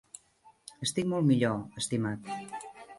[0.87, 2.37] Estic molt millor, estimat.